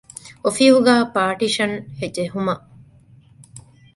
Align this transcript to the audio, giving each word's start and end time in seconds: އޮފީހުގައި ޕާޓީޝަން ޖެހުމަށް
އޮފީހުގައި 0.43 1.03
ޕާޓީޝަން 1.15 1.75
ޖެހުމަށް 2.15 2.65